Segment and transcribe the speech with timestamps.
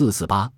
[0.00, 0.50] 四四八，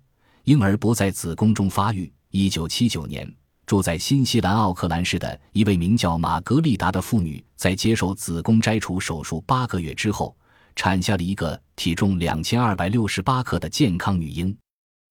[0.45, 2.09] 婴儿不在子宫中发育。
[2.29, 3.29] 一九七九年，
[3.65, 10.33] 住在新西兰奥克兰市的一位名叫玛格丽达的妇女，在接受子宫摘除手术八个月之后，
[10.77, 14.57] 产下了一个体重两千二百六十八克的健康女婴。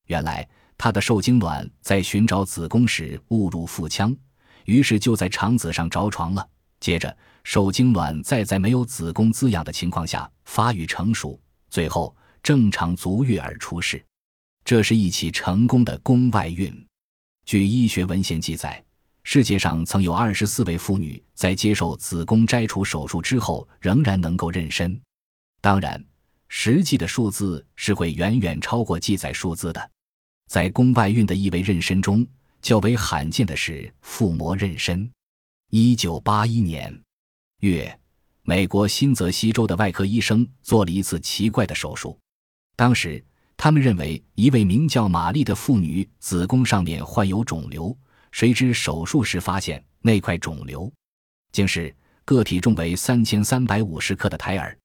[0.06, 4.16] 原来，她的受精卵在寻找子宫时误入腹腔，
[4.64, 6.48] 于是就在肠子上着床了。
[6.80, 7.14] 接着，
[7.44, 11.38] 受精卵再在没有子宫滋养的情况下发育成熟，
[11.68, 14.02] 最后正常足月而出世。
[14.64, 16.86] 这是一起成功的宫外孕。
[17.44, 18.82] 据医学文献记载，
[19.24, 24.98] 世界上曾有二十四位妇女在接受子宫摘除手术之后仍然能够妊娠。
[25.60, 26.02] 当然，
[26.48, 29.90] 实际的数字是会远远超过记载数字的。
[30.48, 32.26] 在宫外孕的一位妊娠中，
[32.60, 35.08] 较为罕见的是腹膜妊娠。
[35.70, 37.02] 一九八一年
[37.60, 37.98] 月，
[38.42, 42.18] 美国新泽西州的外科医生做了一次奇怪的手术。
[42.76, 43.24] 当时，
[43.64, 47.96] 他们认为一位名叫玛丽的妇女子宫上面患有肿瘤，
[48.32, 50.92] 谁知手术时发现那块肿瘤
[51.52, 54.76] 竟是个体重为三千三百五十克的胎儿。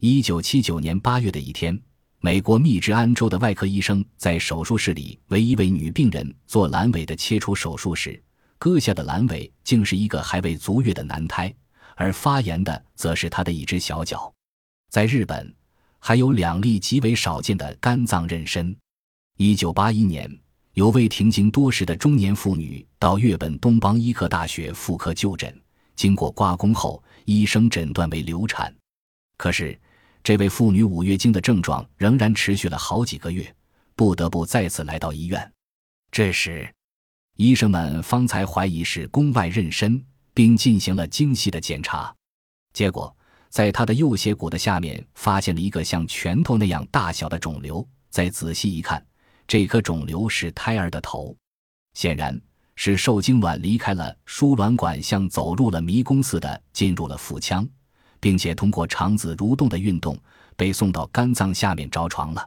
[0.00, 1.80] 一九七九年八月的一天，
[2.18, 8.20] 美国密治安州的外科医生在手术室里为一位女病人做阑尾的切除手术时。
[8.58, 11.54] 割下的阑尾竟是一个还未足月的男胎，
[11.94, 14.34] 而发炎的则是他的一只小脚。
[14.90, 15.54] 在日本，
[16.06, 18.72] 还有两例极为少见的肝脏妊娠。
[19.38, 20.30] 一九八一年，
[20.74, 25.52] 有位停经多时的中年妇女到月本东邦医科大学妇科就诊，
[25.96, 28.72] 经过刮宫后，医生诊断为流产。
[29.36, 29.76] 可是，
[30.22, 33.52] 这位妇女五月经的症状仍然持续了好几个月，
[33.96, 35.52] 不得不再次来到医院。
[36.12, 36.72] 这时，
[37.34, 40.00] 医生们方才怀疑是宫外妊娠，
[40.32, 42.14] 并进行了精细的检查，
[42.72, 43.12] 结果
[43.56, 47.82] 在他的右斜骨的下面发现了一个像拳头那样大小的肿瘤。
[48.10, 49.02] 再仔细一看，
[49.48, 51.34] 这颗肿瘤是胎儿的头，
[51.94, 52.38] 显然
[52.74, 57.66] 是受精卵离开了输卵管，像走入了迷宫似的进入了腹腔，
[58.20, 60.14] 并且通过肠子蠕动的运动
[60.54, 62.46] 被送到肝脏下面着床了。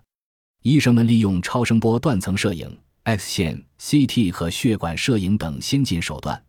[0.61, 2.77] 医生们利用超声波断层摄影。
[3.01, 6.39] X 线、CT 和血管摄影等先进手段，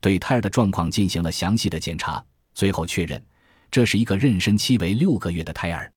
[0.00, 2.24] 对胎儿的状况进行了详细的检查，
[2.54, 3.20] 最后确认
[3.74, 5.92] 这是一个妊娠期为六个月的胎儿。